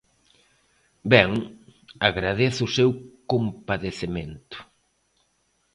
Ben, 1.13 1.31
agradezo 2.09 2.61
o 2.67 2.73
seu 2.77 2.89
compadecemento. 3.31 4.57